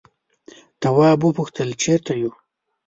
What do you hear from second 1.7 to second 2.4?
چیرته یو.